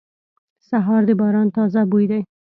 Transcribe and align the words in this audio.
سهار 0.69 1.01
د 1.09 1.11
باران 1.19 1.47
تازه 1.55 1.81
بوی 1.91 2.05
دی. 2.11 2.21